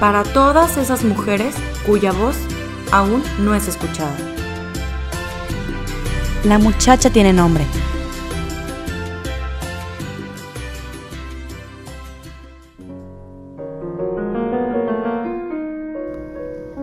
[0.00, 1.54] para todas esas mujeres
[1.86, 2.36] cuya voz
[2.92, 4.16] aún no es escuchada.
[6.44, 7.64] La muchacha tiene nombre.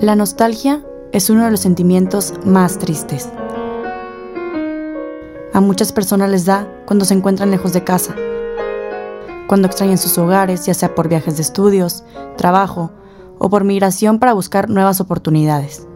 [0.00, 3.28] La nostalgia es uno de los sentimientos más tristes.
[5.52, 8.14] A muchas personas les da cuando se encuentran lejos de casa,
[9.48, 12.04] cuando extrañan sus hogares, ya sea por viajes de estudios,
[12.36, 12.92] trabajo
[13.38, 15.86] o por migración para buscar nuevas oportunidades.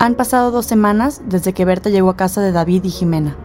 [0.00, 3.36] Han pasado dos semanas desde que Berta llegó a casa de David y Jimena,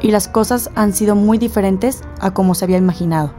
[0.00, 3.32] y las cosas han sido muy diferentes a como se había imaginado.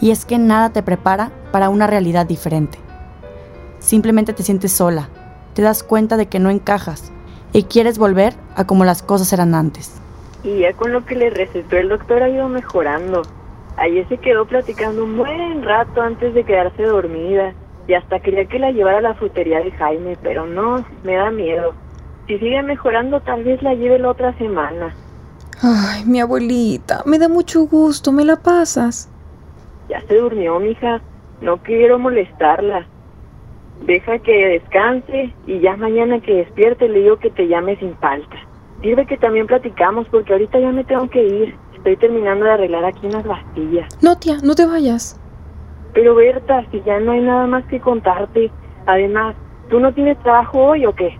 [0.00, 2.78] Y es que nada te prepara para una realidad diferente.
[3.78, 5.10] Simplemente te sientes sola,
[5.54, 7.12] te das cuenta de que no encajas
[7.52, 9.99] y quieres volver a como las cosas eran antes.
[10.42, 13.22] Y ya con lo que le recetó el doctor ha ido mejorando.
[13.76, 17.54] Ayer se quedó platicando un buen rato antes de quedarse dormida
[17.86, 21.30] y hasta quería que la llevara a la frutería de Jaime, pero no, me da
[21.30, 21.74] miedo.
[22.26, 24.94] Si sigue mejorando, tal vez la lleve la otra semana.
[25.62, 29.10] Ay, mi abuelita, me da mucho gusto, ¿me la pasas?
[29.88, 31.00] Ya se durmió, mija.
[31.40, 32.86] No quiero molestarla.
[33.86, 38.36] Deja que descanse y ya mañana que despierte le digo que te llame sin falta.
[38.82, 41.56] Sirve que también platicamos porque ahorita ya me tengo que ir.
[41.74, 43.88] Estoy terminando de arreglar aquí unas bastillas.
[44.02, 45.18] No, tía, no te vayas.
[45.92, 48.50] Pero Berta, si ya no hay nada más que contarte.
[48.86, 49.34] Además,
[49.68, 51.18] ¿tú no tienes trabajo hoy o qué?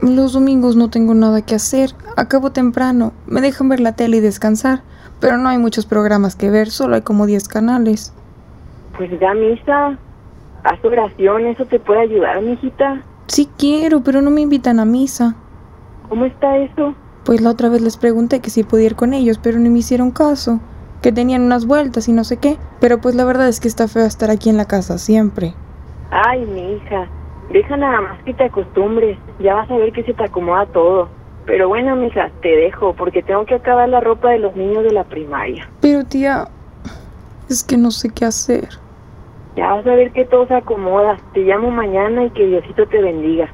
[0.00, 1.90] Los domingos no tengo nada que hacer.
[2.16, 3.12] Acabo temprano.
[3.26, 4.82] Me dejan ver la tele y descansar.
[5.20, 8.12] Pero no hay muchos programas que ver, solo hay como 10 canales.
[8.96, 9.98] Pues ya misa.
[10.64, 13.02] Haz oración, eso te puede ayudar, mijita.
[13.28, 15.36] Sí quiero, pero no me invitan a misa.
[16.12, 16.94] ¿Cómo está eso?
[17.24, 19.78] Pues la otra vez les pregunté que si podía ir con ellos, pero no me
[19.78, 20.60] hicieron caso.
[21.00, 22.58] Que tenían unas vueltas y no sé qué.
[22.80, 25.54] Pero pues la verdad es que está feo estar aquí en la casa siempre.
[26.10, 27.08] Ay, mi hija.
[27.50, 29.16] Deja nada más que te acostumbres.
[29.40, 31.08] Ya vas a ver que se te acomoda todo.
[31.46, 34.92] Pero bueno, mija, te dejo porque tengo que acabar la ropa de los niños de
[34.92, 35.66] la primaria.
[35.80, 36.48] Pero tía,
[37.48, 38.68] es que no sé qué hacer.
[39.56, 41.16] Ya vas a ver que todo se acomoda.
[41.32, 43.48] Te llamo mañana y que Diosito te bendiga.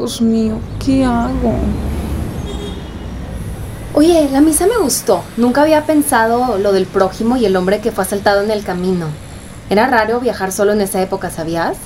[0.00, 1.52] Dios mío, ¿qué hago?
[3.92, 5.22] Oye, la misa me gustó.
[5.36, 9.08] Nunca había pensado lo del prójimo y el hombre que fue asaltado en el camino.
[9.68, 11.76] Era raro viajar solo en esa época, ¿sabías?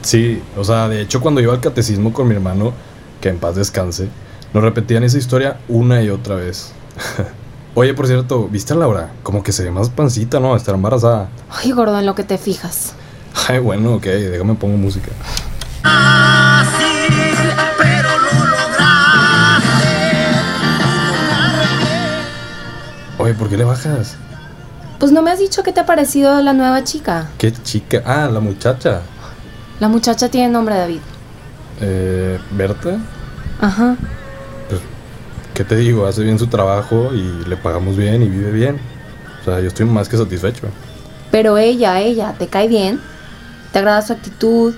[0.00, 2.72] Sí, o sea, de hecho cuando iba al catecismo con mi hermano,
[3.20, 4.08] que en paz descanse,
[4.52, 6.72] nos repetían esa historia una y otra vez.
[7.76, 9.12] Oye, por cierto, ¿viste a Laura?
[9.22, 10.56] Como que se ve más pancita, ¿no?
[10.56, 11.28] Estar embarazada.
[11.48, 12.94] Ay, gordo, en lo que te fijas.
[13.46, 15.12] Ay, bueno, ok, déjame pongo música.
[23.22, 24.16] Oye, ¿por qué le bajas?
[24.98, 27.28] Pues no me has dicho qué te ha parecido la nueva chica.
[27.38, 28.02] ¿Qué chica?
[28.04, 29.02] Ah, la muchacha.
[29.78, 30.98] La muchacha tiene nombre David.
[31.80, 32.98] Eh, ¿Berta?
[33.60, 33.94] Ajá.
[34.68, 34.80] Pues,
[35.54, 36.04] ¿qué te digo?
[36.04, 38.80] Hace bien su trabajo y le pagamos bien y vive bien.
[39.40, 40.66] O sea, yo estoy más que satisfecho.
[41.30, 43.00] Pero ella, ella, ¿te cae bien?
[43.72, 44.74] ¿Te agrada su actitud?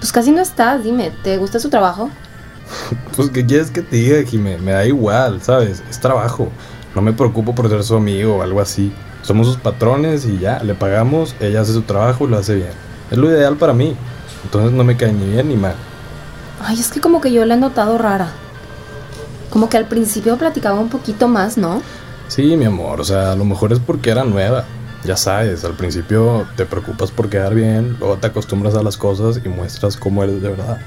[0.00, 2.10] Pues casi no estás, dime, ¿te gusta su trabajo?
[3.16, 4.58] Pues, ¿qué quieres que te diga, Jimé?
[4.58, 5.82] Me da igual, ¿sabes?
[5.88, 6.52] Es trabajo.
[6.98, 8.92] No me preocupo por ser su amigo o algo así.
[9.22, 12.72] Somos sus patrones y ya, le pagamos, ella hace su trabajo y lo hace bien.
[13.08, 13.94] Es lo ideal para mí.
[14.42, 15.76] Entonces no me cae ni bien ni mal.
[16.60, 18.32] Ay, es que como que yo la he notado rara.
[19.48, 21.82] Como que al principio platicaba un poquito más, ¿no?
[22.26, 24.64] Sí, mi amor, o sea, a lo mejor es porque era nueva.
[25.04, 29.40] Ya sabes, al principio te preocupas por quedar bien, luego te acostumbras a las cosas
[29.44, 30.78] y muestras cómo eres de verdad.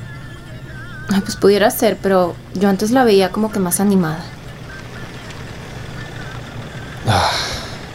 [1.07, 4.25] Ay, pues pudiera ser, pero yo antes la veía como que más animada.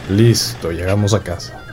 [0.09, 1.63] Listo, llegamos a casa.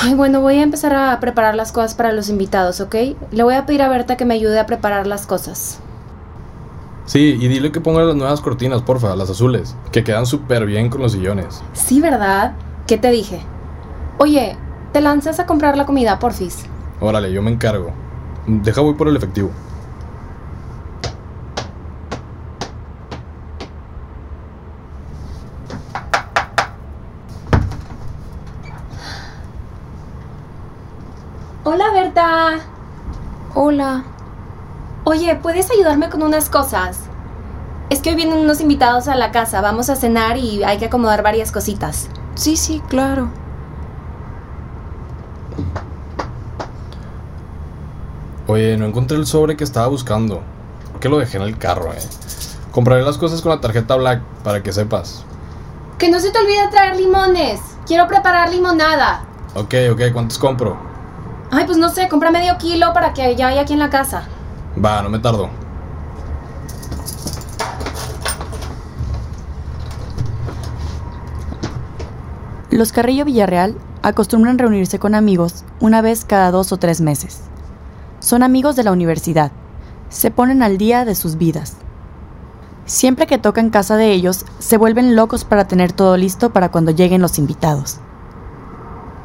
[0.00, 2.94] Ay, bueno, voy a empezar a preparar las cosas para los invitados, ¿ok?
[3.30, 5.80] Le voy a pedir a Berta que me ayude a preparar las cosas.
[7.08, 10.90] Sí, y dile que ponga las nuevas cortinas, porfa, las azules, que quedan súper bien
[10.90, 11.62] con los sillones.
[11.72, 12.52] Sí, ¿verdad?
[12.86, 13.40] ¿Qué te dije?
[14.18, 14.58] Oye,
[14.92, 16.66] ¿te lanzas a comprar la comida, porfis?
[17.00, 17.92] Órale, yo me encargo.
[18.46, 19.50] Deja voy por el efectivo.
[31.64, 32.58] Hola, Berta.
[33.54, 34.04] Hola.
[35.10, 36.98] Oye, ¿puedes ayudarme con unas cosas?
[37.88, 39.62] Es que hoy vienen unos invitados a la casa.
[39.62, 42.10] Vamos a cenar y hay que acomodar varias cositas.
[42.34, 43.30] Sí, sí, claro.
[48.48, 50.42] Oye, no encontré el sobre que estaba buscando.
[50.92, 52.02] ¿Por qué lo dejé en el carro, eh?
[52.70, 55.24] Compraré las cosas con la tarjeta Black para que sepas.
[55.96, 57.60] Que no se te olvide traer limones.
[57.86, 59.24] Quiero preparar limonada.
[59.54, 60.76] Ok, ok, ¿cuántos compro?
[61.50, 64.28] Ay, pues no sé, compra medio kilo para que ya haya aquí en la casa.
[64.84, 65.48] Va, no me tardo.
[72.70, 77.40] Los Carrillo Villarreal acostumbran reunirse con amigos una vez cada dos o tres meses.
[78.20, 79.52] Son amigos de la universidad.
[80.10, 81.76] Se ponen al día de sus vidas.
[82.84, 86.90] Siempre que tocan casa de ellos, se vuelven locos para tener todo listo para cuando
[86.90, 88.00] lleguen los invitados.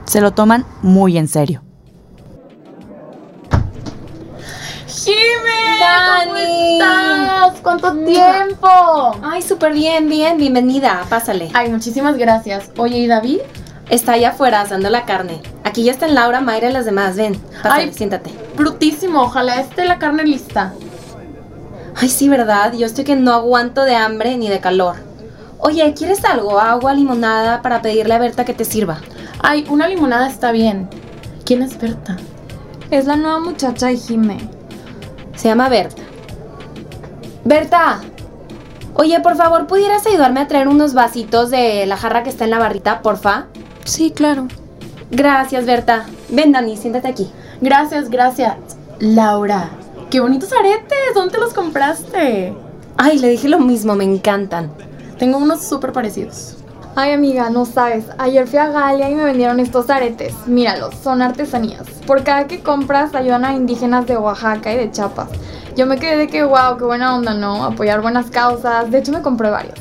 [0.05, 1.61] Se lo toman muy en serio.
[4.87, 5.79] ¡Jime!
[5.79, 6.22] ¡Dani!
[6.33, 7.61] ¿Cómo estás?
[7.61, 8.67] ¿Cuánto tiempo?
[9.21, 11.05] Ay, súper bien, bien, bienvenida.
[11.07, 11.51] Pásale.
[11.53, 12.71] Ay, muchísimas gracias.
[12.77, 13.39] Oye, ¿y David?
[13.89, 15.41] Está allá afuera asando la carne.
[15.63, 17.15] Aquí ya están Laura, Mayra y las demás.
[17.17, 17.93] Ven, pásale, Ay.
[17.93, 18.31] siéntate.
[18.57, 20.73] Brutísimo, ojalá esté la carne lista.
[21.95, 22.73] Ay, sí, ¿verdad?
[22.73, 24.95] Yo estoy que no aguanto de hambre ni de calor.
[25.59, 26.59] Oye, ¿quieres algo?
[26.59, 29.01] Agua, limonada para pedirle a Berta que te sirva.
[29.39, 30.89] Ay, una limonada está bien.
[31.45, 32.17] ¿Quién es Berta?
[32.89, 34.37] Es la nueva muchacha de Jime.
[35.35, 36.02] Se llama Berta.
[37.45, 38.01] Berta.
[38.95, 42.51] Oye, por favor, ¿pudieras ayudarme a traer unos vasitos de la jarra que está en
[42.51, 43.47] la barrita, porfa?
[43.85, 44.47] Sí, claro.
[45.11, 46.05] Gracias, Berta.
[46.29, 47.29] Ven, Dani, siéntate aquí.
[47.59, 48.55] Gracias, gracias.
[48.99, 49.69] Laura,
[50.09, 51.13] qué bonitos aretes.
[51.15, 52.53] ¿Dónde los compraste?
[52.97, 54.71] Ay, le dije lo mismo, me encantan.
[55.17, 56.57] Tengo unos súper parecidos.
[56.95, 60.35] Ay amiga, no sabes, ayer fui a Galia y me vendieron estos aretes.
[60.45, 61.87] Míralos, son artesanías.
[62.05, 65.29] Por cada que compras ayudan a indígenas de Oaxaca y de Chiapas.
[65.75, 67.65] Yo me quedé de que wow, qué buena onda, ¿no?
[67.65, 68.91] Apoyar buenas causas.
[68.91, 69.79] De hecho me compré varios.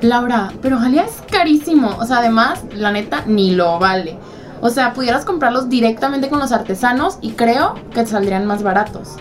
[0.00, 1.94] Laura, pero Jalía es carísimo.
[1.98, 4.18] O sea, además, la neta, ni lo vale.
[4.62, 9.16] O sea, pudieras comprarlos directamente con los artesanos y creo que te saldrían más baratos.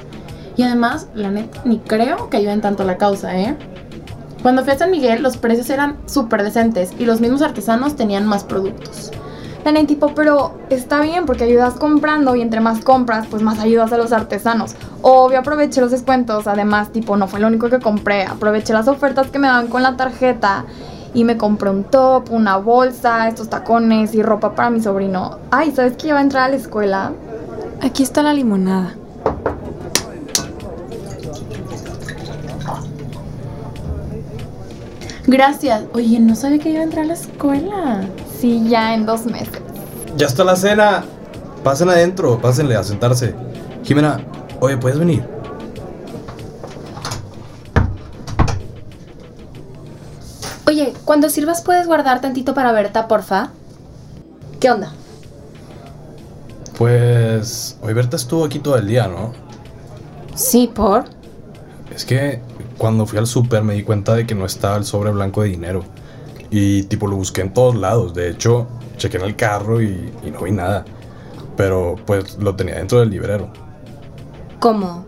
[0.55, 3.57] Y además, la neta, ni creo que ayuden tanto a la causa, ¿eh?
[4.45, 8.27] Cuando fui a San Miguel, los precios eran súper decentes y los mismos artesanos tenían
[8.27, 9.09] más productos.
[9.65, 13.91] Nene, tipo, pero está bien porque ayudas comprando y entre más compras, pues más ayudas
[13.91, 14.75] a los artesanos.
[15.01, 16.45] Obvio, aproveché los descuentos.
[16.45, 18.25] Además, tipo, no fue lo único que compré.
[18.25, 20.65] Aproveché las ofertas que me daban con la tarjeta
[21.15, 25.39] y me compré un top, una bolsa, estos tacones y ropa para mi sobrino.
[25.49, 27.13] Ay, ¿sabes que ya va a entrar a la escuela?
[27.81, 28.93] Aquí está la limonada.
[35.27, 35.83] Gracias.
[35.93, 38.01] Oye, no sabía que iba a entrar a la escuela.
[38.39, 39.61] Sí, ya en dos meses.
[40.17, 41.03] Ya está la cena.
[41.63, 43.33] Pasen adentro, pásenle a sentarse.
[43.83, 44.19] Jimena,
[44.59, 45.23] oye, ¿puedes venir?
[50.67, 53.49] Oye, cuando sirvas puedes guardar tantito para Berta, porfa.
[54.59, 54.93] ¿Qué onda?
[56.77, 57.77] Pues.
[57.81, 59.33] Hoy Berta estuvo aquí todo el día, ¿no?
[60.35, 61.14] Sí, por.
[61.95, 62.41] Es que
[62.77, 65.49] cuando fui al súper me di cuenta de que no estaba el sobre blanco de
[65.49, 65.83] dinero.
[66.51, 68.13] Y tipo lo busqué en todos lados.
[68.13, 70.83] De hecho, chequé en el carro y, y no vi nada.
[71.55, 73.49] Pero pues lo tenía dentro del librero.
[74.59, 75.05] ¿Cómo?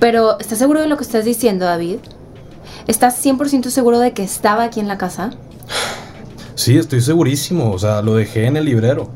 [0.00, 1.98] Pero, ¿estás seguro de lo que estás diciendo, David?
[2.88, 5.30] ¿Estás 100% seguro de que estaba aquí en la casa?
[6.54, 7.72] Sí, estoy segurísimo.
[7.72, 9.08] O sea, lo dejé en el librero.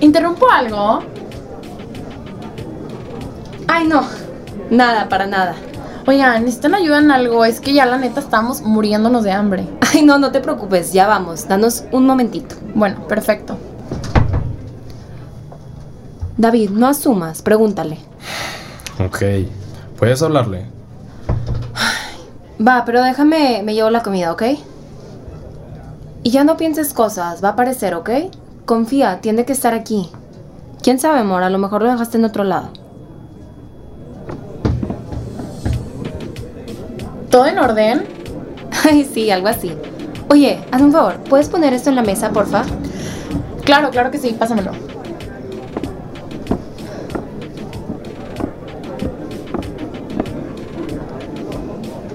[0.00, 0.98] ¿Interrumpo algo?
[3.68, 4.04] Ay, no.
[4.70, 5.54] Nada, para nada.
[6.06, 7.44] Oigan, necesitan ayuda en algo.
[7.44, 9.68] Es que ya la neta estamos muriéndonos de hambre.
[9.92, 11.48] Ay, no, no te preocupes, ya vamos.
[11.48, 12.54] Danos un momentito.
[12.74, 13.58] Bueno, perfecto.
[16.36, 17.98] David, no asumas, pregúntale.
[19.04, 19.22] Ok.
[19.98, 20.66] ¿Puedes hablarle?
[22.64, 24.42] Va, pero déjame, me llevo la comida, ¿ok?
[26.22, 28.10] Y ya no pienses cosas, va a aparecer, ¿ok?
[28.64, 30.10] Confía, tiene que estar aquí.
[30.82, 31.42] ¿Quién sabe, amor?
[31.42, 32.70] A lo mejor lo dejaste en otro lado.
[37.36, 38.06] ¿Todo en orden?
[38.82, 39.70] Ay, sí, algo así.
[40.30, 42.62] Oye, hazme un favor, ¿puedes poner esto en la mesa, porfa?
[43.62, 44.70] Claro, claro que sí, pásamelo.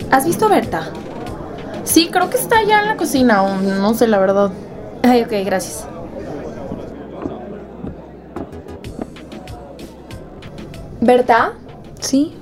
[0.10, 0.90] ¿Has visto a Berta?
[1.84, 4.50] Sí, creo que está ya en la cocina, o no sé la verdad.
[5.04, 5.86] Ay, ok, gracias.
[11.00, 11.54] ¿Berta?
[12.00, 12.41] Sí.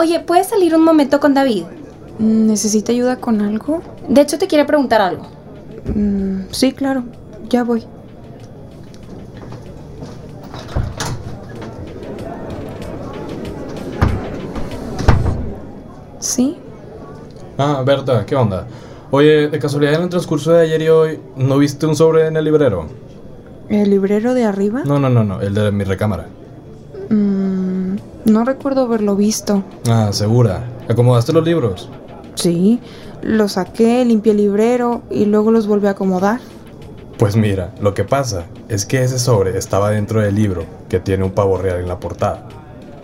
[0.00, 1.64] Oye, ¿puedes salir un momento con David?
[2.18, 3.82] ¿Necesita ayuda con algo?
[4.08, 5.26] De hecho, te quiere preguntar algo.
[5.94, 7.04] Mm, sí, claro.
[7.50, 7.84] Ya voy.
[16.18, 16.56] ¿Sí?
[17.58, 18.66] Ah, Berta, ¿qué onda?
[19.10, 22.38] Oye, de casualidad en el transcurso de ayer y hoy, ¿no viste un sobre en
[22.38, 22.86] el librero?
[23.68, 24.80] ¿El librero de arriba?
[24.82, 26.26] No, no, no, no, el de mi recámara.
[28.30, 29.64] No recuerdo haberlo visto.
[29.88, 30.62] Ah, segura.
[30.88, 31.88] ¿Acomodaste los libros?
[32.36, 32.78] Sí,
[33.22, 36.38] los saqué, limpié el librero y luego los volví a acomodar.
[37.18, 41.24] Pues mira, lo que pasa es que ese sobre estaba dentro del libro, que tiene
[41.24, 42.46] un pavo real en la portada.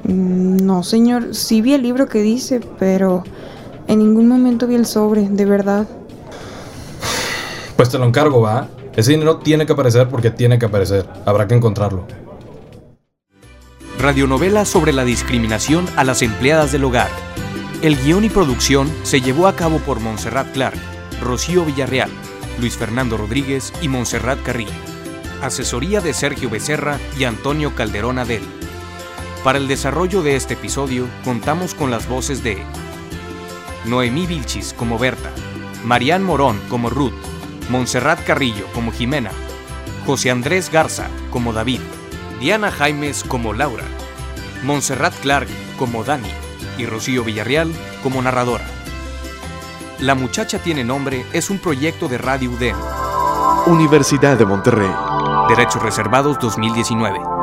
[0.05, 3.25] Mm, No, señor, sí vi el libro que dice, pero
[3.89, 5.87] en ningún momento vi el sobre, de verdad.
[7.77, 8.69] Pues te lo encargo, ¿va?
[8.95, 11.05] Ese dinero tiene que aparecer porque tiene que aparecer.
[11.27, 12.05] Habrá que encontrarlo.
[13.99, 17.11] Radionovela sobre la discriminación a las empleadas del hogar.
[17.81, 20.77] El guion y producción se llevó a cabo por Montserrat Clark,
[21.23, 22.11] Rocío Villarreal,
[22.61, 24.71] Luis Fernando Rodríguez y Montserrat Carrillo.
[25.43, 28.43] Asesoría de Sergio Becerra y Antonio Calderón Adel.
[29.43, 32.59] Para el desarrollo de este episodio contamos con las voces de
[33.87, 35.31] Noemí Vilchis como Berta,
[35.85, 37.15] Marián Morón como Ruth,
[37.71, 39.31] Montserrat Carrillo como Jimena,
[40.05, 41.81] José Andrés Garza como David,
[42.41, 43.85] Diana Jaimes como Laura,
[44.63, 46.31] Montserrat Clark como Dani
[46.77, 48.67] y Rocío Villarreal como narradora.
[50.01, 52.77] La muchacha tiene nombre es un proyecto de Radio UDEM.
[53.67, 54.91] Universidad de Monterrey.
[55.49, 57.36] Derechos Reservados 2019.